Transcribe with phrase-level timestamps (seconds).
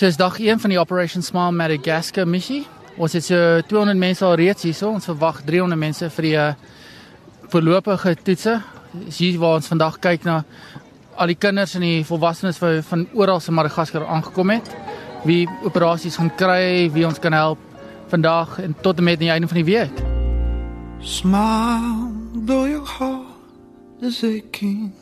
[0.00, 2.62] So is dag 1 van die Operation Smile Madagascar missie.
[2.96, 3.36] Ons het so
[3.68, 4.88] 200 mense al reeds hierso.
[4.96, 6.44] Ons verwag 300 mense vir die uh,
[7.52, 8.54] voorlopige toetse.
[8.94, 10.38] Dis hier waar ons vandag kyk na
[11.20, 14.70] al die kinders en die volwassenes van van oral in Madagaskar aangekom het.
[15.28, 17.60] Wie operasies gaan kry, wie ons kan help
[18.08, 20.00] vandag en tot en met die einde van die week.
[21.04, 22.08] Smile,
[22.46, 24.94] though your heart is aching.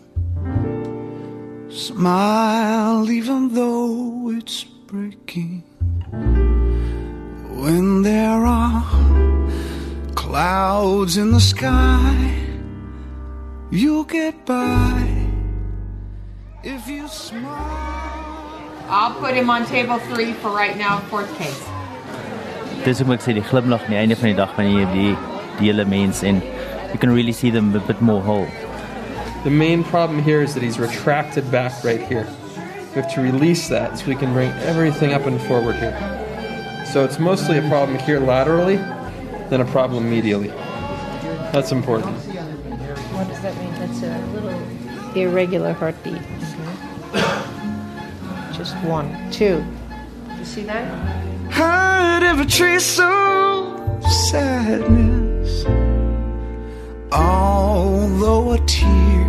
[1.68, 5.62] Smile, even though it's breaking.
[7.60, 8.82] When there are
[10.14, 12.32] clouds in the sky,
[13.70, 15.04] you'll get by
[16.64, 17.44] if you smile.
[18.88, 21.64] I'll put him on table three for right now, fourth case.
[22.84, 25.14] Dis hoe ek sê die glimlag aan die einde van die dag wanneer jy die
[25.58, 26.40] die hele mens en
[26.94, 28.48] you can really see them a bit more whole.
[29.44, 32.24] The main problem here is that he's retracted back right here.
[32.94, 35.96] We have to release that so we can bring everything up and forward here.
[36.92, 38.76] So it's mostly a problem here laterally
[39.50, 40.48] than a problem medially.
[41.52, 42.16] That's important.
[42.16, 43.72] What does that mean?
[43.74, 46.22] That's a little irregular heartbeat.
[48.56, 49.64] Just one, two.
[50.38, 50.86] You see that?
[51.52, 55.66] Heard every trace of sadness,
[57.12, 59.27] although a tear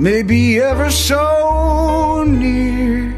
[0.00, 3.12] may be ever so near.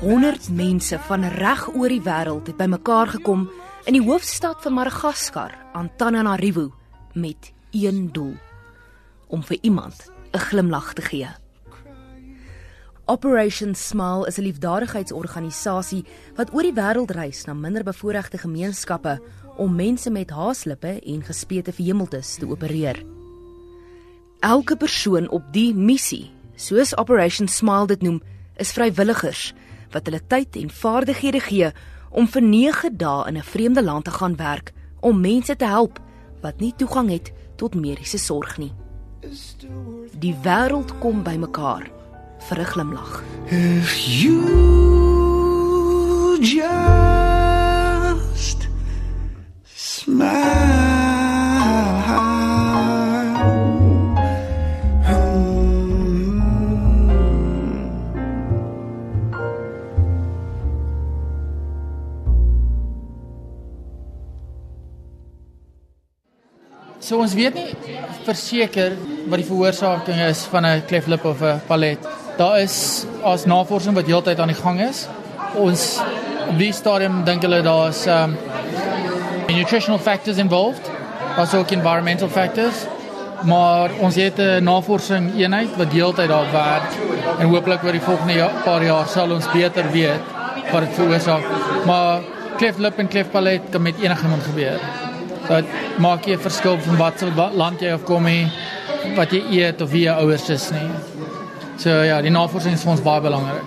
[0.00, 3.46] 100 mense van reg oor die wêreld het bymekaar gekom
[3.88, 6.68] in die hoofstad van Madagaskar, Antananarivo,
[7.14, 8.36] met een doel:
[9.26, 11.28] om vir iemand 'n glimlag te gee.
[13.06, 19.20] Operation Smile is 'n liefdadigheidsorganisasie wat oor die wêreld reis na minderbevoorregte gemeenskappe
[19.56, 23.15] om mense met haaslippe en gespete verhemeltes te opereer.
[24.40, 28.20] Elke persoon op die missie, soos Operation Smile dit noem,
[28.60, 29.52] is vrywilligers
[29.94, 31.70] wat hulle tyd en vaardighede gee
[32.10, 36.00] om vir 9 dae in 'n vreemde land te gaan werk om mense te help
[36.42, 38.72] wat nie toegang het tot mediese sorg nie.
[40.18, 41.90] Die wêreld kom bymekaar
[42.48, 43.22] vir 'n glimlag.
[43.50, 44.42] If you
[46.40, 48.68] just
[49.64, 51.05] smile.
[67.06, 67.68] So ons weet nie
[68.26, 68.96] verseker
[69.30, 71.98] wat die veroorsaking is van 'n kleflip of 'n palet.
[72.36, 75.06] Daar is as navorsing wat heeltyd aan die gang is.
[75.54, 76.00] Ons
[76.48, 78.36] op die stadium dink hulle daar's um
[79.46, 80.90] nutritional factors involved,
[81.36, 82.86] also ook environmental factors.
[83.44, 86.90] Maar ons het 'n navorsing eenheid wat deeltyd daar werk
[87.38, 90.22] en hooplik oor die volgende ja, paar jaar sal ons beter weet
[90.72, 91.44] wat dit veroorsaak.
[91.86, 92.20] Maar
[92.56, 94.80] kleflip en klefpalet kan met enigiemand gebeur.
[95.46, 95.66] Dit
[96.02, 98.50] maak nie 'n verskil van wat se land jy afkom nie,
[99.16, 100.90] wat jy eet of wie jou ouers is nie.
[101.78, 103.62] So ja, die navorsing is vir ons baie belangrik.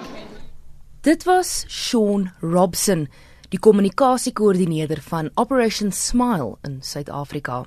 [1.01, 3.07] Dit was Sean Robson,
[3.49, 7.65] die kommunikasiekoördineerder van Operation Smile in Suid-Afrika.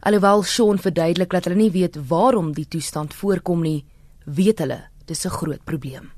[0.00, 3.84] Alhoewel Sean verduidelik dat hulle nie weet waarom die toestand voorkom nie,
[4.26, 6.12] weet hulle dis 'n groot probleem.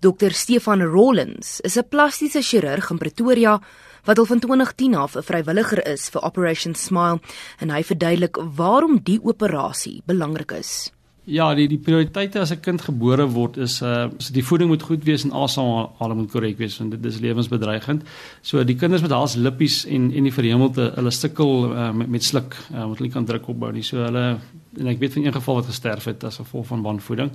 [0.00, 3.60] Dr Stefan Rollins is 'n plastiese chirurg in Pretoria
[4.04, 7.20] wat al van 2010 af 'n vrywilliger is vir Operation Smile
[7.58, 10.90] en hy verduidelik waarom die operasie belangrik is.
[11.24, 14.82] Ja, die die prioriteite as 'n kind gebore word is uh so die voeding moet
[14.82, 18.02] goed wees en asemhaling moet korrek wees want dit is lewensbedreigend.
[18.42, 22.24] So die kinders met haals lippies en en die verhemelte, hulle sukkel uh, met met
[22.24, 23.82] sluk, uh, want hulle kan druk opbou nie.
[23.82, 24.38] So hulle
[24.78, 27.30] en ek weet van een geval wat gesterf het as gevolg van wanvoeding.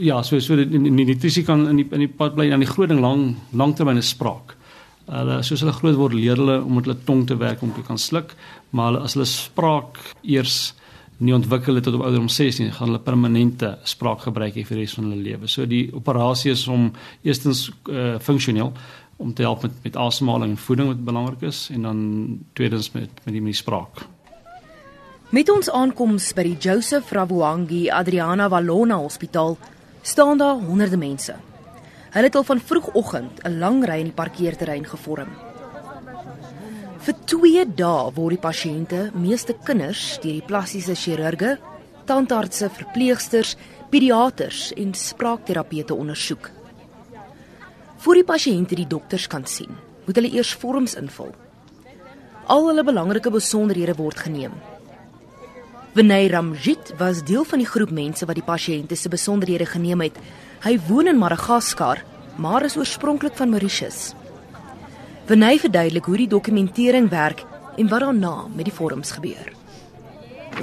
[0.00, 2.64] Ja, so so die, die, die nutrisie kan in die in die pad bly en
[2.64, 4.56] die groot ding lang langtermyn is spraak.
[5.10, 7.82] Hulle soos hulle groot word leer hulle om met hulle tong te werk om te
[7.86, 8.36] kan sluk,
[8.70, 10.74] maar hulle, as hulle spraak eers
[11.20, 14.94] nie ontwikkel het tot op ouderdom 16 gaan hulle permanente spraak gebruik vir die res
[14.96, 15.50] van hulle lewe.
[15.52, 16.90] So die operasie is om
[17.26, 18.72] eerstens uh, funksioneel
[19.20, 22.00] om te help met met asemhaling en voeding wat belangrik is en dan
[22.52, 24.06] tweedens met met die, met die spraak.
[25.30, 29.52] Met ons aankoms by die Joseph Rabuangi Adriana Valona Hospitaal
[30.02, 31.36] staan daar honderde mense.
[32.10, 35.28] Hulle het al van vroegoggend 'n lang ry in die parkeerterrein gevorm.
[36.98, 41.58] Vir 2 dae word die pasiënte, meeste kinders, deur die plastiese chirurge,
[42.04, 43.56] tandartse, verpleegsters,
[43.90, 46.50] pediaters en spraakterapeute ondersoek.
[47.96, 51.30] Voor die pasiënte die dokters kan sien, moet hulle eers vorms invul.
[52.46, 54.52] Al hulle belangrike besonderhede word geneem.
[55.90, 60.18] Vinay Ramjit was deel van die groep mense wat die pasiënte se besonderhede geneem het.
[60.62, 62.04] Hy woon in Madagaskar,
[62.38, 64.12] maar is oorspronklik van Mauritius.
[65.26, 67.42] Vinay verduidelik hoe die dokumentering werk
[67.76, 69.50] en wat daarna met die vorms gebeur.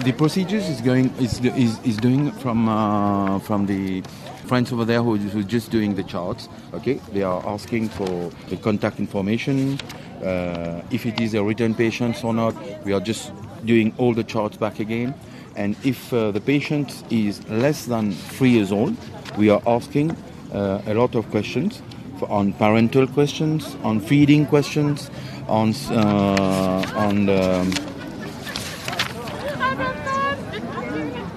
[0.05, 4.01] The procedures is going is is, is doing from uh, from the
[4.45, 6.47] friends over there who who just doing the charts.
[6.71, 9.77] Okay, they are asking for the contact information,
[10.23, 12.55] uh, if it is a return patient or not.
[12.85, 13.31] We are just
[13.65, 15.13] doing all the charts back again.
[15.55, 18.95] And if uh, the patient is less than three years old,
[19.37, 20.11] we are asking
[20.53, 21.81] uh, a lot of questions
[22.19, 25.09] for, on parental questions, on feeding questions,
[25.47, 27.73] on uh, on um,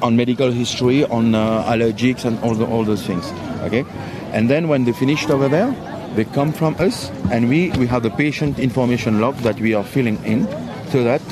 [0.02, 3.32] on medical history, on uh, allergics, and all the, all those things.
[3.62, 3.84] Okay,
[4.32, 5.74] and then when they finished over there,
[6.14, 9.84] they come from us, and we we have the patient information log that we are
[9.84, 10.46] filling in,
[10.90, 11.22] so that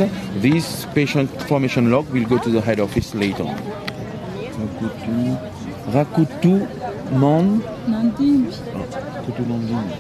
[0.41, 3.43] this patient information log will go to the head office later.
[3.43, 3.57] on.
[4.59, 5.39] Rakutu,
[5.95, 6.53] Rakutu
[7.21, 7.61] Man.
[7.87, 8.51] Nandini.
[8.75, 9.97] Rakutu Nandini.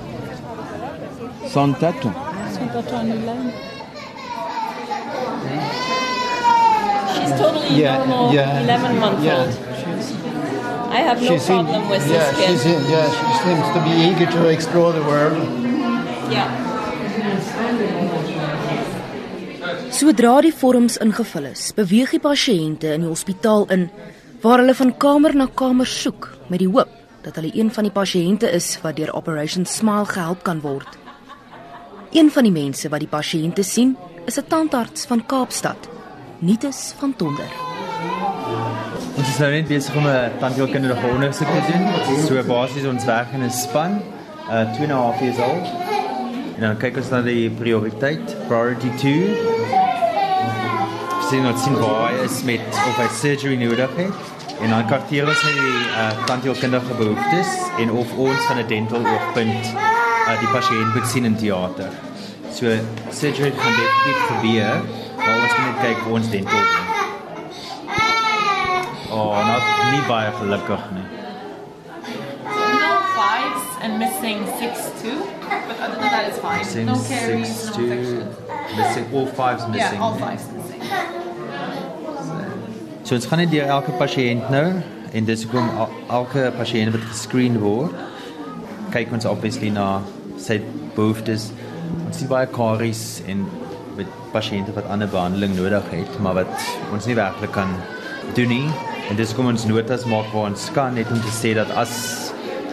[1.48, 2.10] Santato.
[7.14, 9.38] She's totally Yeah, normal, yeah, 11 month yeah.
[9.40, 9.48] old.
[10.90, 12.48] I have no She seem- problem with yeah, this kid.
[12.50, 15.36] she's in- yeah, she seems to be eager to explore the world.
[16.30, 16.48] Yeah.
[19.98, 23.88] Sodra die vorms ingevul is, beweeg die pasiënte in die hospitaal in
[24.44, 26.92] waar hulle van kamer na kamer soek met die hoop
[27.24, 30.86] dat hulle een van die pasiënte is wat deur Operation Smile gehelp kan word.
[32.14, 33.96] Een van die mense wat die pasiënte sien,
[34.26, 35.90] is 'n tandarts van Kaapstad,
[36.38, 37.50] Nitus van Tonder.
[39.18, 42.26] Ons is nou net besig om 'n tandheelkundige ondersoek te doen.
[42.26, 44.00] So basies ons werk in 'n span,
[44.48, 45.66] uh 2 and a half years old.
[46.54, 49.57] En dan kyk ons na die prioriteit, priority 2.
[51.28, 54.28] Sien ons sien waar hy is met of hy surgery nodig het.
[54.58, 57.50] En dan karteer ons net die uh tandheelkundige behoeftes
[57.82, 61.92] en of ons van 'n dental oogpunt uh die pasiënt moet sien in teater.
[62.52, 62.64] So
[63.10, 64.80] surgery gaan definitief gebeur,
[65.16, 66.86] maar ons moet net kyk waar ons dental doen.
[69.10, 69.60] Oh, nou
[69.92, 71.06] nie baie gelukkig nie.
[72.80, 75.16] No fives and missing six two,
[75.68, 76.58] but other than that, it's fine.
[76.58, 78.26] Missing no carries, six, no two,
[78.76, 79.92] missing all fives missing.
[79.92, 81.17] Yeah, all fives missing.
[83.08, 84.66] So ons gaan net deur elke pasiënt nou
[85.16, 87.94] en dis hoekom el- elke pasiënt wat gescreen word,
[88.92, 90.02] kyk ons obviously na
[90.36, 90.58] sy
[90.92, 91.46] behoeftes.
[92.04, 93.46] Ons sien baie karies en
[93.96, 96.52] met pasiënte wat ander behandeling nodig het, maar wat
[96.92, 97.72] ons nie werklik kan
[98.36, 98.68] doen nie.
[99.08, 101.94] En dis hoekom ons notas maak waar ons kan net om te sê dat as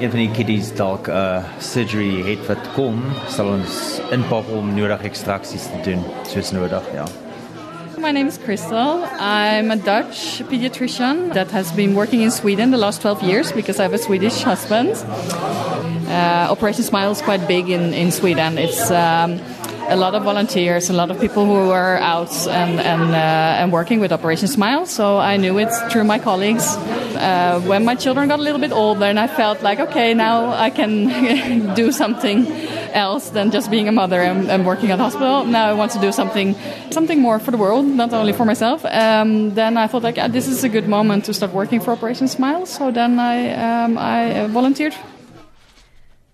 [0.01, 2.99] een van die kiddies dalk 'n uh, surgery het wat kom,
[3.31, 7.07] sal ons inpop om nodig ekstraksies te doen soos nodig, ja.
[8.05, 9.03] My name is Crystal.
[9.03, 13.79] I'm a Dutch pediatrician that has been working in Sweden the last 12 years because
[13.79, 14.91] I have a Swedish husband.
[14.91, 18.59] Uh, Operation Smile is quite big in, in Sweden.
[18.59, 19.39] It's um,
[19.89, 23.73] a lot of volunteers, a lot of people who are out and, and, uh, and
[23.73, 24.85] working with Operation Smile.
[24.85, 26.77] So I knew it through my colleagues.
[27.17, 30.53] Uh, when my children got a little bit older, and I felt like, okay, now
[30.53, 32.45] I can do something
[32.95, 35.45] else than just being a mother and, and working at the hospital.
[35.45, 36.55] Now I want to do something,
[36.91, 38.85] something more for the world, not only for myself.
[38.85, 41.91] Um, then I thought like yeah, this is a good moment to start working for
[41.91, 42.65] Operation Smile.
[42.65, 44.95] So then I, um, I uh, volunteered.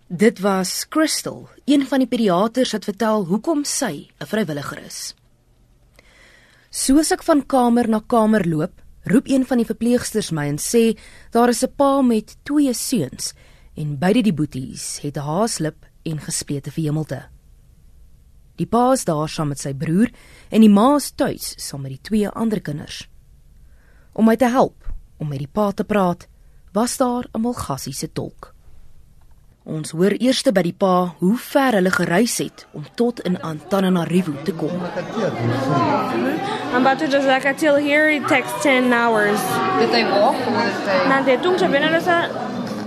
[0.07, 5.15] Dit was Crystal, een van die pediaters wat vertel hoekom sy 'n vrywilliger is.
[6.69, 10.97] Soos ek van kamer na kamer loop, roep een van die verpleegsters my en sê
[11.31, 13.33] daar is 'n pa met twee seuns
[13.75, 17.23] en beide die boeties het 'n haaslip en gesplete verhemelte.
[18.55, 20.11] Die pa is daar saam met sy broer
[20.49, 23.07] en die ma is tuis saam met die twee ander kinders.
[24.13, 24.89] Om my te help
[25.21, 26.27] om met die pa te praat,
[26.73, 28.53] was daar 'n Malgassie se tolk.
[29.63, 34.33] Ons hoor eers by die pa hoe ver hulle gereis het om tot in Antananarivo
[34.43, 34.71] te kom.
[36.73, 39.39] I'm about to just like until here it takes 10 hours.
[39.79, 41.07] Did they walk or did they?
[41.07, 41.57] Nande tung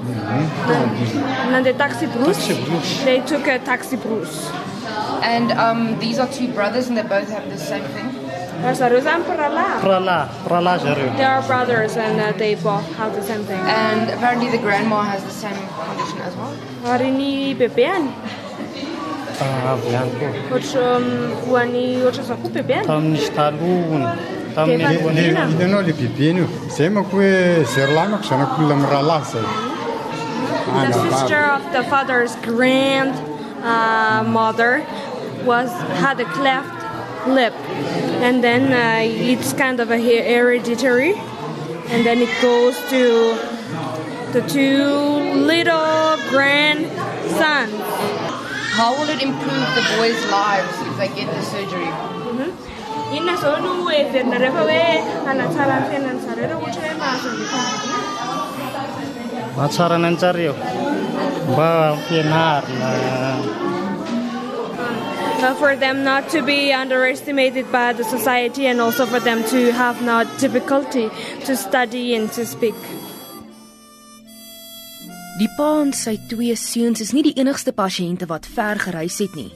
[0.05, 1.51] sa binarasa.
[1.51, 2.39] Nande taxi brus.
[3.05, 4.51] They took a taxi brus.
[5.23, 8.09] And um, these are two brothers, and they both have the same thing.
[8.65, 9.81] Rasa rozan prala.
[9.81, 11.17] Prala, prala jaru.
[11.17, 13.61] They are brothers and uh, they both have the same thing.
[13.61, 16.55] And apparently, the grandma has the same condition as well.
[16.85, 18.09] Hari ni bebean.
[19.41, 20.33] Ah, blanco.
[20.55, 22.49] Which um wani which is a ku
[30.55, 33.23] The sister of the father's grandmother
[34.81, 35.71] uh, was
[36.01, 37.55] had a cleft lip,
[38.23, 41.15] and then uh, it's kind of a hereditary,
[41.89, 43.37] and then it goes to
[44.33, 44.85] the two
[45.35, 47.73] little grandsons.
[48.75, 51.91] How will it improve the boys' lives if they get the surgery?
[53.13, 54.83] Inna sonu fernare pave
[55.31, 57.11] ana tsara fenan sarere uche ma
[59.55, 60.53] Matsara ng tsaryo.
[61.55, 62.91] Ba, pinar na
[65.51, 69.73] uh, for them not to be underestimated by the society and also for them to
[69.73, 71.11] have not difficulty
[71.45, 72.75] to study and to speak.
[75.39, 79.35] Die pa en sy twee seuns is nie die enigste pasiënte wat ver gereis het
[79.35, 79.51] nie.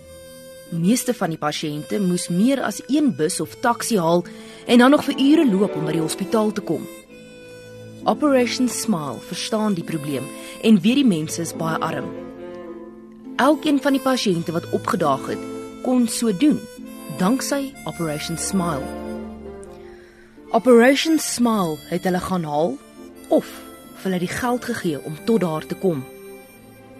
[0.74, 4.26] Meeste van die pasiënte moes meer as een bus of taxi haal
[4.66, 6.82] en dan nog vir ure loop om by die hospitaal te kom.
[8.08, 10.24] Operation Smile verstaan die probleem
[10.62, 12.06] en weet die mense is baie arm.
[13.36, 15.42] Elkeen van die pasiënte wat opgedaag het,
[15.84, 16.56] kon so doen
[17.20, 18.86] danksy Operation Smile.
[20.56, 22.78] Operation Smile het hulle gaan haal
[23.28, 23.50] of
[23.98, 26.00] vir hulle die geld gegee om tot daar te kom.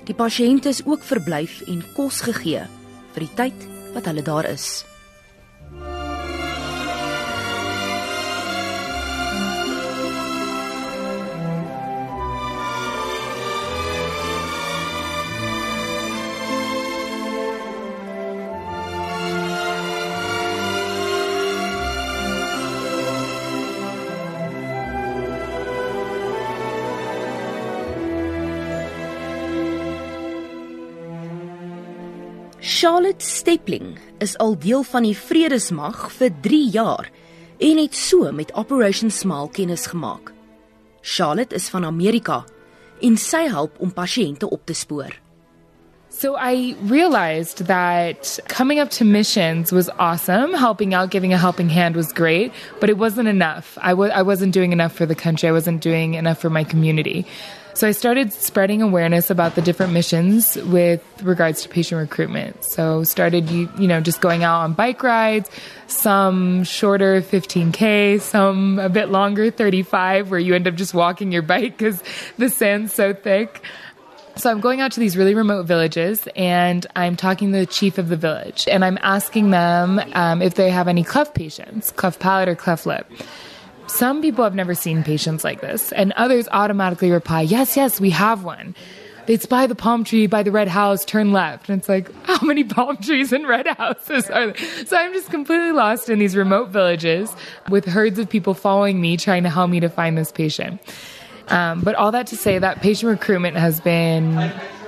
[0.05, 2.69] Die pasiënte is ook verblyf en kos gegee
[3.17, 4.85] vir die tyd wat hulle daar is.
[32.79, 37.09] Charlotte Stepling is al deel van die Vredesmag vir 3 jaar
[37.59, 40.31] en het so met Operation Smile kennis gemaak.
[41.03, 42.45] Charlotte is van Amerika
[43.03, 45.11] en sy help om pasiënte op te spoor.
[46.09, 50.55] So I realized that coming up to missions was awesome.
[50.55, 53.77] Helping out, giving a helping hand was great, but it wasn't enough.
[53.83, 55.49] I wasn't doing enough for the country.
[55.49, 57.27] I wasn't doing enough for my community.
[57.79, 62.65] So I started spreading awareness about the different missions with regards to patient recruitment.
[62.65, 65.49] So started you you know just going out on bike rides,
[65.87, 71.43] some shorter 15k, some a bit longer 35 where you end up just walking your
[71.43, 72.03] bike cuz
[72.37, 73.63] the sand's so thick.
[74.35, 77.97] So I'm going out to these really remote villages and I'm talking to the chief
[77.97, 82.19] of the village and I'm asking them um, if they have any cleft patients, cleft
[82.19, 83.07] palate or cleft lip.
[83.89, 88.11] Some people have never seen patients like this, and others automatically reply, Yes, yes, we
[88.11, 88.75] have one.
[89.27, 91.69] It's by the palm tree, by the red house, turn left.
[91.69, 94.87] And it's like, how many palm trees and red houses are there?
[94.87, 97.35] So I'm just completely lost in these remote villages
[97.69, 100.81] with herds of people following me, trying to help me to find this patient.
[101.49, 104.37] Um, but all that to say that patient recruitment has been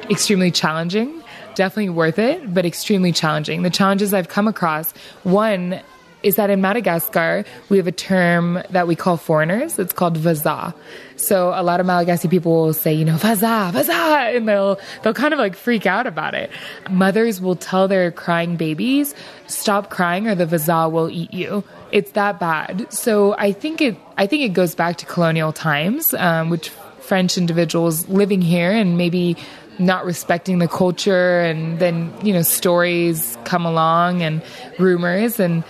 [0.09, 1.23] extremely challenging,
[1.55, 3.63] definitely worth it, but extremely challenging.
[3.63, 4.93] The challenges I've come across
[5.23, 5.81] one
[6.23, 9.79] is that in Madagascar, we have a term that we call foreigners.
[9.79, 10.75] It's called vaza.
[11.17, 15.15] So a lot of Malagasy people will say, you know, vaza, vaza, and they'll, they'll
[15.15, 16.51] kind of like freak out about it.
[16.91, 19.15] Mothers will tell their crying babies,
[19.47, 21.65] stop crying or the vaza will eat you.
[21.93, 22.93] It's that bad.
[22.93, 26.69] So I think it, I think it goes back to colonial times, um, which
[27.01, 29.37] French individuals living here and maybe
[29.79, 34.43] not respecting the culture and then, you know, stories come along and
[34.79, 35.65] rumors and,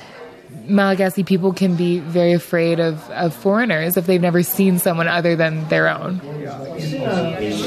[0.66, 5.34] Malagasy people can be very afraid of, of foreigners if they've never seen someone other
[5.34, 6.20] than their own.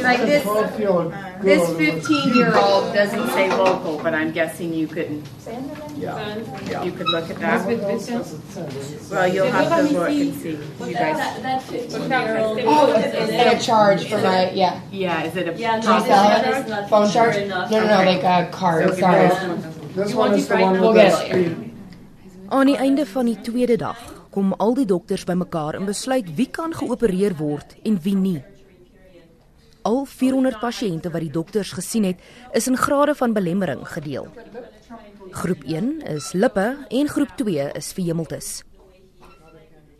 [0.01, 0.43] Like this,
[1.41, 5.21] this 15 year old doesn't say local, but I'm guessing you could.
[5.45, 7.65] You could look at that.
[9.11, 10.51] Well, you'll have to look and see.
[10.51, 11.17] You guys.
[12.65, 14.81] Oh, and a charge for my yeah.
[14.91, 16.87] Yeah, is it a Do you?
[16.87, 17.35] Phone charge?
[17.47, 18.95] No, no, no, like a card.
[18.95, 19.29] Sorry.
[19.93, 21.72] This one is the one with the
[22.53, 23.97] Aan die einde van die tweede dag
[24.29, 28.43] kom al die dokters bymekaar en besluit wie kan geopereer word en wie nie.
[29.81, 32.21] Al 400 pasiënte wat die dokters gesien het,
[32.53, 34.29] is in grade van belemmering gedeel.
[35.31, 38.51] Groep 1 is lippe en groep 2 is verhemeltes.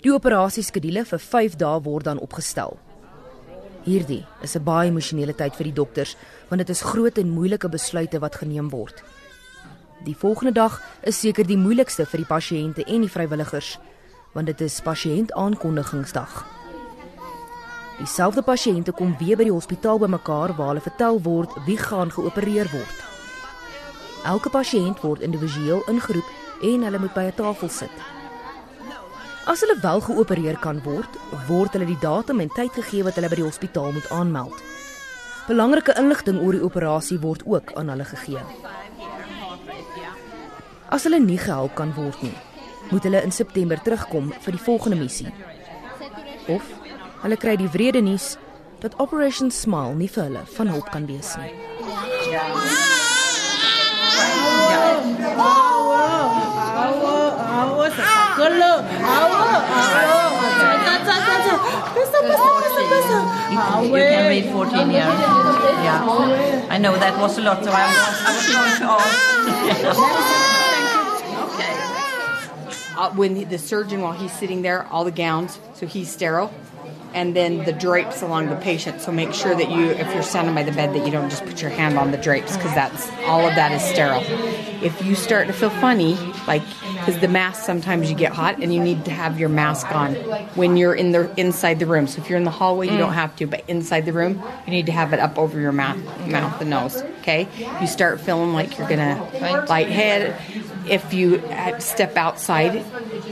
[0.06, 2.78] Die operasieskedule vir 5 dae word dan opgestel.
[3.84, 6.16] Hierdie is 'n baie emosionele tyd vir die dokters
[6.50, 9.04] want dit is groot en moeilike besluite wat geneem word.
[10.04, 13.78] Die volgende dag is seker die moeilikste vir die pasiënte en die vrywilligers,
[14.36, 16.34] want dit is pasiëntaankondigingsdag.
[18.02, 22.68] Dieselfde pasiënte kom weer by die hospitaal bymekaar waar hulle vertel word wie gaan geopereer
[22.74, 23.00] word.
[24.28, 26.36] Elke pasiënt word individueel ingeroep
[26.74, 27.96] en hulle moet by 'n tafel sit.
[29.46, 31.18] As hulle wel geopereer kan word,
[31.48, 34.56] word hulle die datum en tyd gegee wat hulle by die hospitaal moet aanmeld.
[35.48, 38.44] Belangrike inligting oor die operasie word ook aan hulle gegee.
[40.94, 42.36] As hulle nie gehelp kan word nie,
[42.94, 45.32] moet hulle in September terugkom vir die volgende missie.
[46.54, 46.68] Of
[47.24, 48.36] hulle kry die wrede nuus
[48.84, 51.50] dat Operation Smile nie vir hulle van hulp kan wees nie.
[63.54, 65.02] You, you can read 14 here.
[65.82, 66.70] Yeah.
[66.70, 69.98] I know that was a lot, so I was, I was going to
[70.54, 70.63] ask.
[72.96, 76.54] Uh, when the surgeon, while he's sitting there, all the gowns, so he's sterile.
[77.14, 79.02] And then the drapes along the patient.
[79.02, 81.46] So make sure that you, if you're standing by the bed, that you don't just
[81.46, 84.24] put your hand on the drapes because that's all of that is sterile.
[84.84, 86.16] If you start to feel funny,
[86.48, 86.64] like
[87.06, 90.16] because the mask sometimes you get hot and you need to have your mask on
[90.56, 92.08] when you're in the inside the room.
[92.08, 93.00] So if you're in the hallway, you Mm.
[93.06, 95.72] don't have to, but inside the room, you need to have it up over your
[95.72, 97.04] mouth, mouth and nose.
[97.22, 97.48] Okay.
[97.82, 99.18] You start feeling like you're gonna
[99.70, 100.36] lighthead.
[100.90, 102.84] If you uh, step outside,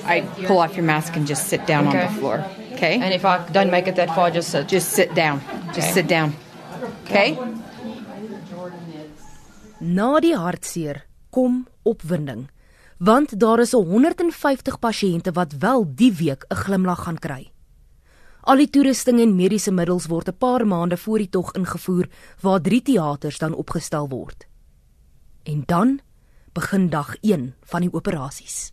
[0.05, 2.43] I pull off your mask and just sit down on the floor.
[2.73, 2.95] Okay.
[2.99, 4.67] And if I don't make it that far, just sit.
[4.67, 5.41] Just sit down.
[5.73, 6.33] Just sit down.
[7.05, 7.37] Okay.
[9.81, 11.01] Na die hartseer
[11.31, 12.47] kom opwinding,
[13.01, 17.51] want daar is 150 pasiënte wat wel die week 'n glimlag gaan kry.
[18.41, 22.08] Al die toerusting en mediese middels word 'n paar maande voor die tog ingevoer
[22.41, 24.48] waar drie teaters dan opgestel word.
[25.43, 26.00] En dan
[26.53, 28.72] begin dag 1 van die operasies.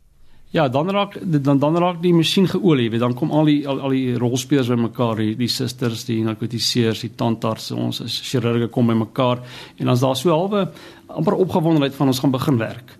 [0.50, 3.80] Ja, dan raak dan dan raak die masjien geolie, weet, dan kom al die al,
[3.80, 8.86] al die rolspelers bymekaar, die, die susters, die narkotiseers, die tandarts, ons as chirurge kom
[8.86, 9.38] bymekaar
[9.76, 10.70] en dan's daar so halwe
[11.06, 12.98] amper opgewondenheid van ons gaan begin werk.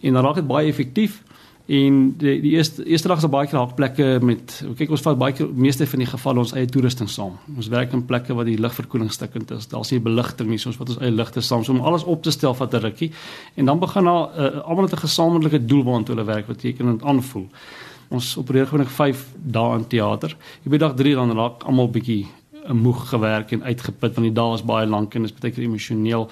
[0.00, 1.22] En dan raak dit baie effektief
[1.68, 5.18] en die die eerste eerste dag is daar baie keer plekke met kyk ons vat
[5.20, 7.34] baie keer meeste van die gevalle ons eie toerusting saam.
[7.56, 9.66] Ons werk in plekke waar die lugverkoeling stikkend is.
[9.68, 11.66] Daar's nie beligting nie, soos wat ons eie ligte saam.
[11.66, 13.10] So om alles op te stel vat 'n rukkie
[13.56, 16.72] en dan begin daar uh, almal met 'n gesamentlike doel waartoe hulle werk wat jy
[16.72, 17.46] kan aanvoel.
[18.08, 20.36] Ons opereer gewoonlik 5 dae in teater.
[20.64, 22.26] Jy by dag 3 dan raak almal bietjie
[22.64, 25.52] uh, moeg gewerk en uitgeput want die dae is baie lank en dit is baie
[25.52, 26.30] keer emosioneel.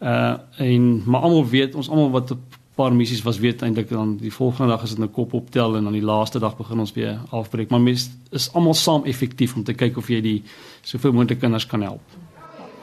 [0.00, 4.16] Uh en maar almal weet, ons almal wat op paar missies was weet eintlik dan
[4.16, 6.92] die volgende dag is dit 'n kop optel en dan die laaste dag begin ons
[6.92, 7.70] weer afbreek.
[7.70, 10.42] Maar mens is almal saam effektief om te kyk of jy die
[10.82, 12.00] soveel moontlik kinders kan help.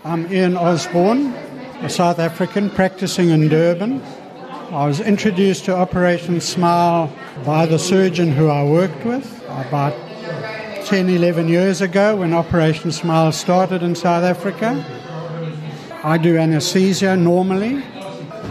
[0.06, 1.34] I'm Ian Osborne,
[1.84, 4.02] a South African practicing in Durban.
[4.71, 7.10] I was introduced to Operation Smile
[7.45, 9.93] by the surgeon who I worked with about
[10.86, 14.86] 10, 11 years ago when Operation Smile started in South Africa.
[16.04, 17.84] I do anesthesia normally.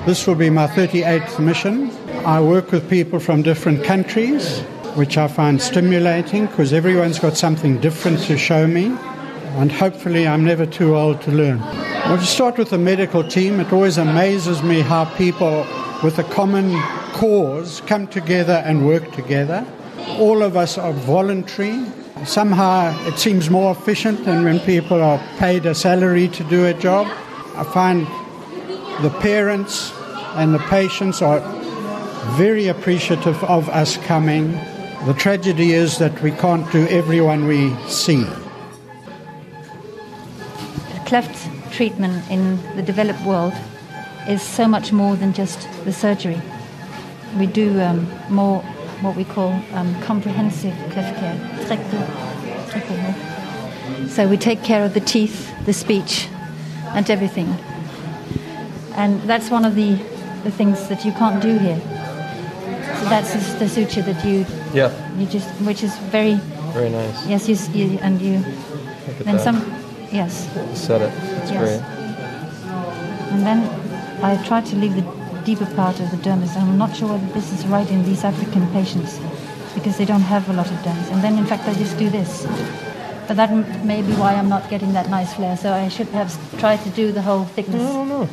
[0.09, 1.91] This will be my 38th mission.
[2.25, 4.61] I work with people from different countries,
[4.95, 8.87] which I find stimulating because everyone's got something different to show me
[9.61, 11.61] and hopefully I'm never too old to learn.
[11.61, 15.67] Well, to start with the medical team, it always amazes me how people
[16.03, 16.73] with a common
[17.13, 19.67] cause come together and work together.
[20.19, 21.85] All of us are voluntary.
[22.25, 26.73] Somehow it seems more efficient than when people are paid a salary to do a
[26.73, 27.07] job.
[27.57, 28.07] I find
[29.03, 29.93] the parents
[30.37, 31.41] and the patients are
[32.37, 34.53] very appreciative of us coming.
[35.07, 38.27] The tragedy is that we can't do everyone we see.
[41.09, 43.55] cleft treatment in the developed world
[44.29, 46.39] is so much more than just the surgery.
[47.39, 48.61] We do um, more
[49.01, 51.35] what we call um, comprehensive cleft care.
[51.65, 52.05] Trekkel,
[52.69, 54.07] trekkel, no?
[54.09, 56.29] So we take care of the teeth, the speech,
[56.89, 57.57] and everything.
[58.95, 59.99] And that's one of the,
[60.49, 61.81] the things that you can't do here.
[62.99, 64.91] So that's the, the suture that you Yeah.
[65.19, 66.35] you just which is very
[66.79, 67.27] Very nice.
[67.33, 69.45] yes you, you and you Look at then that.
[69.49, 69.59] some
[70.19, 70.33] yes
[70.87, 71.13] Set it.
[71.13, 71.61] That's Yes.
[71.63, 71.83] great.
[73.33, 73.59] And then
[74.23, 75.05] I tried to leave the
[75.45, 76.57] deeper part of the dermis.
[76.57, 79.13] I'm not sure whether this is right in these African patients
[79.75, 81.09] because they don't have a lot of dermis.
[81.13, 82.47] And then, in fact, I just do this.
[83.29, 85.57] But that m- may be why I'm not getting that nice flare.
[85.57, 87.83] So I should have s- tried to do the whole thickness.
[87.83, 88.29] No, no, no.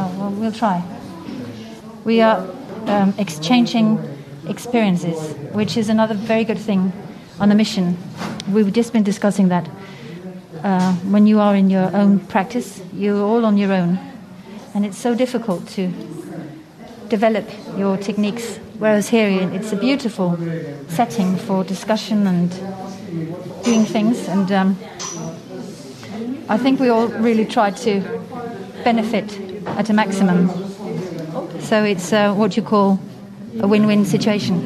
[0.00, 0.82] Oh, well, we'll try.
[2.08, 2.40] We are
[2.86, 3.98] um, exchanging
[4.48, 6.90] experiences, which is another very good thing
[7.38, 7.98] on the mission.
[8.50, 9.68] We've just been discussing that.
[10.64, 13.98] Uh, when you are in your own practice, you're all on your own.
[14.74, 15.92] And it's so difficult to
[17.10, 17.44] develop
[17.76, 18.56] your techniques.
[18.78, 20.38] Whereas here, it's a beautiful
[20.88, 22.48] setting for discussion and
[23.64, 24.26] doing things.
[24.28, 24.78] And um,
[26.48, 28.00] I think we all really try to
[28.82, 29.38] benefit
[29.76, 30.67] at a maximum.
[31.60, 32.98] So it's uh, what you call
[33.60, 34.64] a win-win situation.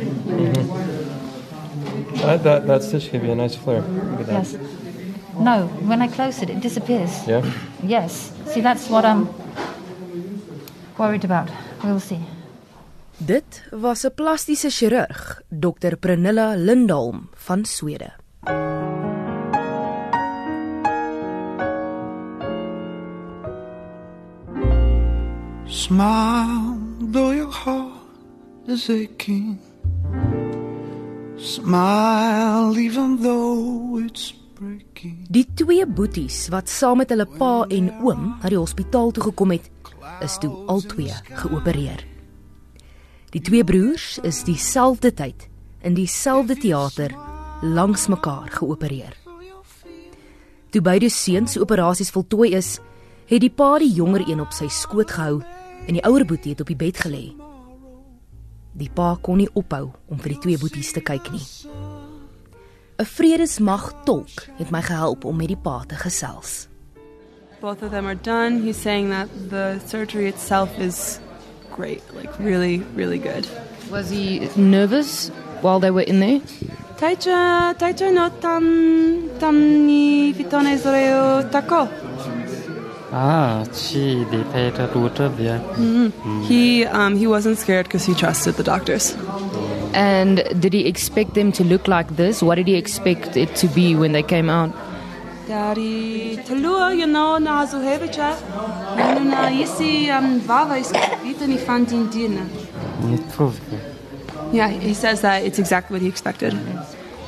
[2.22, 3.81] That, that, that stitch gave you a nice flare.
[3.83, 4.33] Look at that.
[4.33, 4.57] Yes.
[5.38, 7.26] No, when I close it, it disappears.
[7.26, 7.42] Yeah?
[7.83, 8.33] Yes.
[8.46, 9.28] See, that's what I'm
[10.98, 11.48] worried about.
[11.83, 12.20] We'll see.
[13.18, 15.96] Dit was 'n plastiese chirurg, Dr.
[15.96, 18.12] Pranilla Lindholm van Swede.
[25.66, 26.78] Smile,
[27.12, 27.92] though your heart
[28.66, 29.59] is aching.
[31.37, 35.27] Smile, even though it's breaking.
[35.29, 39.53] Die twee boeties wat saam met hulle pa en oom na die hospitaal toe gekom
[39.53, 39.68] het,
[40.25, 41.11] is toe albei
[41.42, 42.05] geopereer.
[43.33, 45.48] Die twee broers is dieselfde tyd
[45.83, 47.12] in dieselfde teater
[47.62, 49.16] langs mekaar geopereer.
[50.72, 52.79] Toe beide seuns se operasies voltooi is,
[53.29, 55.42] het die pa die jonger een op sy skoot gehou
[55.87, 57.25] en die ouer boetie het op die bed gelê.
[58.73, 61.47] Die pa kon nie ophou om vir die twee boeties te kyk nie.
[62.99, 66.68] 'n Vredesmag tolk het my gehelp om met die pa te gesels.
[67.61, 68.62] Both of them are done.
[68.62, 71.18] He's saying that the surgery itself is
[71.77, 73.47] great, like really, really good.
[73.90, 75.31] Was he nervous
[75.62, 76.40] while they were in there?
[76.99, 81.88] Taicha, taicha no tam tam ni vitone zoreo tako.
[83.14, 85.61] Ah, chi di peter ruta via.
[85.77, 86.12] Mm.
[86.44, 89.14] He um, he wasn't scared because he trusted the doctors.
[89.92, 92.42] And did he expect them to look like this?
[92.42, 94.72] What did he expect it to be when they came out?
[95.46, 98.33] Dari talua, you know, na zuhevicha.
[98.96, 100.90] No na isi um vava is
[101.22, 102.48] vita ni fantin dina.
[104.53, 106.57] Yeah, he says that it's exactly what he expected.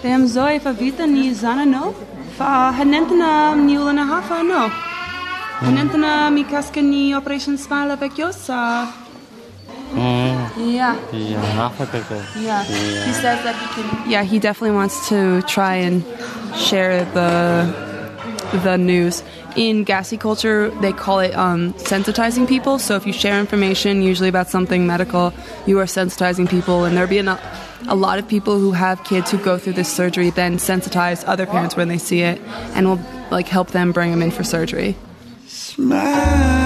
[0.02, 1.92] Dem zoe fa vita ni zana no.
[2.38, 4.72] Fa hanentana ni ulana hafa no.
[5.60, 8.92] Hanentana mi kaska ni operation smile avec yosa.
[9.92, 10.72] Mm.
[10.74, 10.96] Yeah.
[11.12, 12.26] Yeah, Africa.
[12.36, 12.64] Yeah.
[12.64, 14.10] He says that he can.
[14.10, 16.04] Yeah, he definitely wants to try and
[16.56, 17.72] share the
[18.64, 19.22] the news.
[19.56, 22.80] In gassy culture, they call it um, sensitizing people.
[22.80, 25.32] So if you share information, usually about something medical,
[25.64, 27.38] you are sensitizing people, and there'll be a,
[27.86, 31.46] a lot of people who have kids who go through this surgery then sensitize other
[31.46, 32.40] parents when they see it,
[32.74, 34.96] and will like help them bring them in for surgery.
[35.46, 36.63] Smile.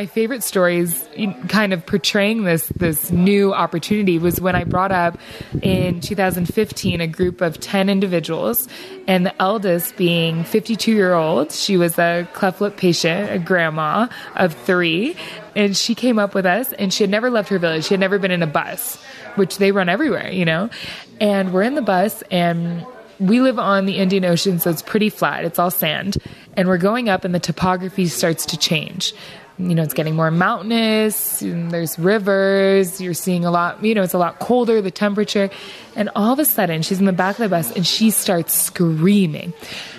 [0.00, 1.06] My favorite stories
[1.48, 5.18] kind of portraying this this new opportunity was when I brought up
[5.60, 8.66] in 2015 a group of 10 individuals
[9.06, 14.08] and the eldest being 52 year old she was a cleft lip patient a grandma
[14.36, 15.14] of 3
[15.54, 18.00] and she came up with us and she had never left her village she had
[18.00, 18.96] never been in a bus
[19.34, 20.70] which they run everywhere you know
[21.20, 22.86] and we're in the bus and
[23.18, 25.44] we live on the Indian Ocean, so it's pretty flat.
[25.44, 26.16] It's all sand.
[26.56, 29.12] And we're going up, and the topography starts to change
[29.68, 34.14] you know, it's getting more mountainous, there's rivers, you're seeing a lot, you know, it's
[34.14, 35.50] a lot colder, the temperature.
[35.96, 38.54] And all of a sudden, she's in the back of the bus and she starts
[38.54, 39.52] screaming.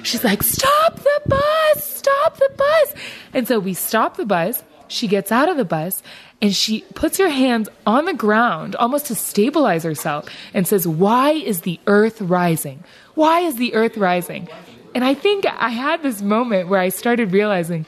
[0.03, 1.83] She's like, Stop the bus!
[1.83, 2.93] Stop the bus!
[3.33, 4.63] And so we stop the bus.
[4.87, 6.01] She gets out of the bus
[6.41, 11.31] and she puts her hands on the ground almost to stabilize herself and says, Why
[11.31, 12.83] is the earth rising?
[13.15, 14.47] Why is the earth rising?
[14.93, 17.85] And I think I had this moment where I started realizing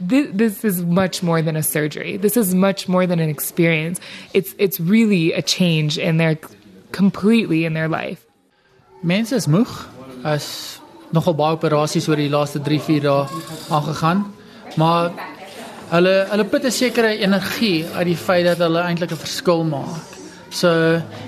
[0.00, 2.16] this, this is much more than a surgery.
[2.16, 4.00] This is much more than an experience.
[4.32, 6.38] It's it's really a change in their
[6.92, 8.24] completely in their life.
[9.02, 9.68] Mense is moeg
[10.24, 10.80] as
[11.12, 13.42] nogal baie operasies oor die laaste 3-4 dae
[13.76, 14.24] aangegaan.
[14.80, 15.12] Maar
[15.90, 20.16] hulle hulle put 'n sekere energie uit die feit dat hulle eintlik 'n verskil maak.
[20.50, 20.68] So,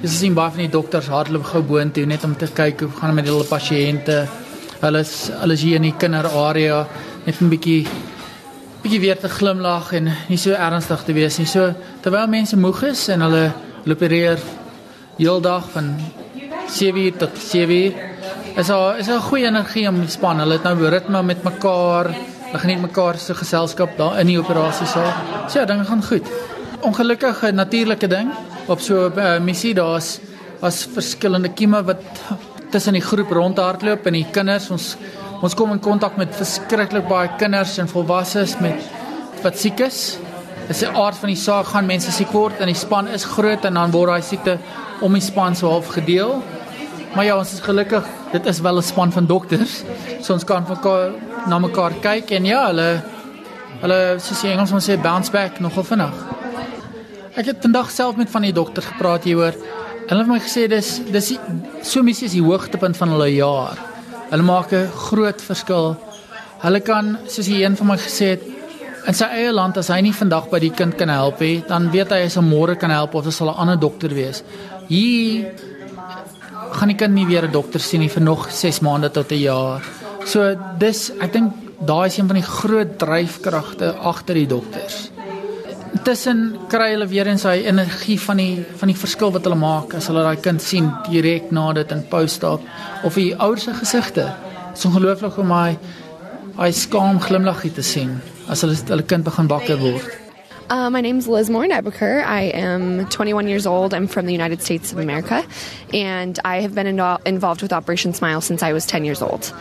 [0.03, 3.15] jy sien baie van die dokters hardloop gou boontoe net om te kyk hoe gaan
[3.15, 4.27] met hulle pasiënte.
[4.81, 6.87] Hulle is hulle is hier in die kinderarea
[7.27, 7.87] net 'n bietjie
[8.83, 11.47] bietjie weer te glimlag en nie so ernstig te wees nie.
[11.47, 11.69] So
[12.03, 13.45] terwyl mense moeg is en hulle
[13.87, 14.43] opereer
[15.19, 15.95] heeldag van
[16.67, 17.95] 7:00 tot 7:00
[18.59, 20.39] is daar is 'n goeie energie om die span.
[20.39, 22.11] Hulle het nou ritme met mekaar.
[22.47, 25.13] Hulle geniet mekaar se geselskap daar in die operasiesaal.
[25.49, 26.27] So ja, dinge gaan goed.
[26.81, 28.31] Ongelukkig 'n natuurlike ding
[28.67, 30.21] op so 'n uh, missie daar's
[30.61, 32.03] was verskillende kieme wat
[32.71, 34.97] tussen die groep rondhardloop en die kinders ons
[35.43, 38.85] Ons kom in kontak met verskriklik baie kinders en volwassenes met
[39.43, 40.19] wat siek is.
[40.69, 43.25] Dit is 'n aard van die saak gaan mense siek word en die span is
[43.25, 44.59] groot en dan word daai siekte
[45.01, 46.43] om die span so half gedeel.
[47.15, 49.83] Maar ja, ons is gelukkig, dit is wel 'n span van dokters.
[50.21, 51.11] So ons kan mekaar
[51.47, 53.03] na mekaar kyk en ja, hulle
[53.81, 56.15] hulle soos die Engelsman sê bounce back nogal vinnig.
[57.35, 59.55] Ek het vandag self met van die dokters gepraat hieroor.
[60.07, 61.39] Hulle het my gesê dis dis
[61.83, 63.92] so missie is die hoogtepunt van hulle jaar.
[64.33, 65.97] Hulle maak 'n groot verskil.
[66.65, 68.43] Hulle kan, soos die een van my gesê het,
[69.07, 71.91] in sy eie land as hy nie vandag by die kind kan help nie, dan
[71.91, 74.43] weet hy hy sal môre kan help of dit sal 'n ander dokter wees.
[74.89, 75.53] Hier
[76.73, 79.43] gaan die kind nie weer 'n dokter sien nie vir nog 6 maande tot 'n
[79.43, 79.83] jaar.
[80.25, 81.53] So dis ek dink
[81.85, 85.12] daai is een van die groot dryfkragte agter die dokters.
[86.01, 89.93] Tussen kry hulle weer eens hy energie van die van die verskil wat hulle maak
[89.99, 92.65] as hulle daai kind sien direk na dit in post-op
[93.05, 94.25] of die ouers se gesigte.
[94.73, 95.77] Dit is ongelooflik om hy
[96.57, 98.17] hy skaam glimlaggie te sien
[98.49, 100.22] as hulle hulle kind begin wakker word.
[100.73, 102.25] Uh, my name's Liz Moore Nebucher.
[102.25, 103.93] I am 21 years old.
[103.93, 105.47] I'm from the United States of America,
[105.93, 109.55] and I have been in- involved with Operation Smile since I was 10 years old.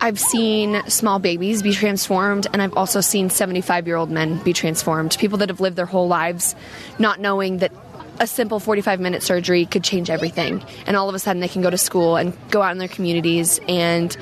[0.00, 4.52] I've seen small babies be transformed, and I've also seen 75 year old men be
[4.52, 5.16] transformed.
[5.20, 6.56] People that have lived their whole lives
[6.98, 7.70] not knowing that
[8.18, 10.64] a simple 45 minute surgery could change everything.
[10.88, 12.88] And all of a sudden, they can go to school and go out in their
[12.88, 13.60] communities.
[13.68, 14.16] And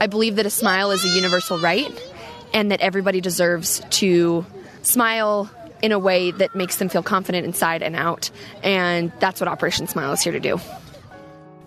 [0.00, 1.92] I believe that a smile is a universal right,
[2.54, 4.46] and that everybody deserves to
[4.82, 5.48] smile
[5.82, 8.30] in a way that makes them feel confident inside and out.
[8.62, 10.60] And that's what Operation Smile is here to do.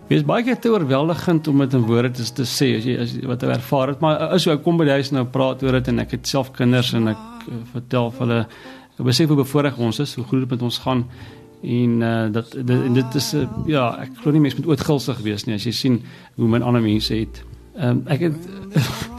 [0.06, 2.94] Dit is baie keer te oorweldigend om dit in woorde te, te sê as jy
[3.02, 5.80] as wat jy ervaar het, maar as jy kom by die huis nou praat oor
[5.80, 9.40] dit en ek het self kinders en ek uh, vertel vir hulle ek besef hoe
[9.40, 11.02] bevoorreg ons is, hoe goed dit met ons gaan
[11.66, 15.26] en uh, dat dit en dit is uh, ja, ek glo nie mense moet ootgulsig
[15.26, 15.98] wees nie as jy sien
[16.36, 17.42] hoe min ander mense het.
[17.74, 18.38] Ehm um, ek het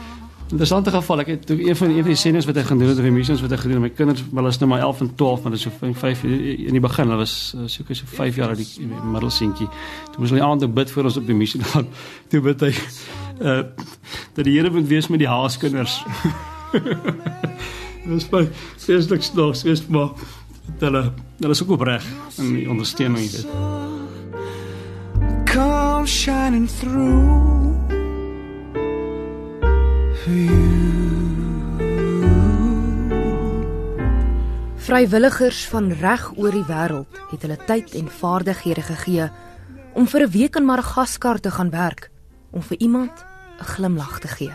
[0.48, 2.88] Interessante geval, ek het toe een van een van die seniors wat ek gaan doen
[2.88, 5.02] het, of die missions wat ek gedoen het, my kinders, hulle is nou maar 11
[5.04, 7.34] en 12, maar dit is so 5 in die begin, hulle was
[7.74, 8.68] seker so 5 jaar die,
[9.12, 9.68] middelseentjie.
[10.14, 11.90] Toe moes hulle aand bid vir ons op die missie gaan.
[12.32, 12.72] Toe bid hy
[13.44, 13.60] uh
[14.38, 16.00] dat die Here moet wees met die haaskinders.
[18.08, 18.48] Dit is baie
[18.80, 20.14] feeslik snaaks, wees maar
[20.78, 21.04] dat hulle
[21.42, 22.08] hulle is ook opreg
[22.38, 23.48] in die ondersteuning dit.
[25.52, 27.77] Come shining through
[34.88, 39.30] Vrywilligers van reg oor die wêreld het hulle tyd en vaardighede gegee
[39.96, 42.12] om vir 'n week in Madagaskar te gaan werk
[42.52, 43.12] om vir iemand
[43.60, 44.54] 'n glimlag te gee.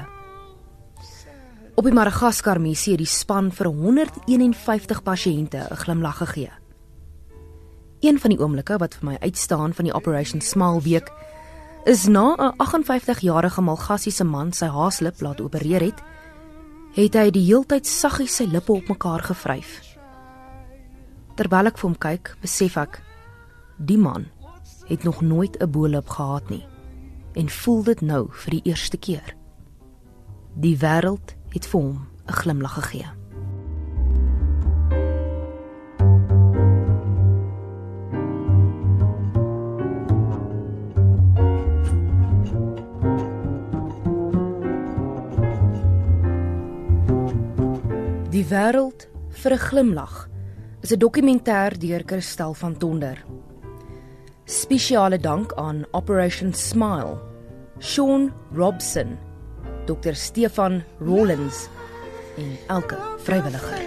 [1.74, 6.50] Op die Madagaskar missie het die span vir 151 pasiënte 'n glimlag gegee.
[8.00, 11.12] Een van die oomblikke wat vir my uitstaan van die Operation Smile week
[11.84, 16.02] is na 'n 58-jarige Malgassiese man sy haaslip laat opereer het,
[16.94, 19.80] het hy die heeltyd saggies sy lippe op mekaar gevryf.
[21.34, 23.02] Terwyl ek vir hom kyk, besef ek
[23.78, 24.26] die man
[24.86, 26.66] het nog nooit 'n bolip gehad nie
[27.34, 29.34] en voel dit nou vir die eerste keer.
[30.54, 33.21] Die wêreld het vir hom 'n glimlag gegee.
[48.32, 49.10] Die wêreld
[49.42, 50.14] vir 'n glimlag
[50.80, 53.18] is 'n dokumentêr deur Kristel van Tonder.
[54.46, 57.20] Spesiale dank aan Operation Smile,
[57.78, 59.18] Sean Robson,
[59.84, 61.68] Dr Stefan Rollins
[62.36, 63.78] en elke vrywilliger.